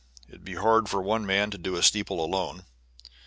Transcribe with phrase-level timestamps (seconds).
[0.27, 2.63] It would be hard for one man to do a steeple alone.